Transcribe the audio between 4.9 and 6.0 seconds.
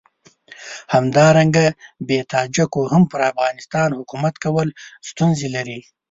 ستونزې لري.